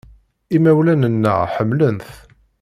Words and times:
Imawlan-nneɣ 0.55 1.39
ḥemmlen-t. 1.53 2.09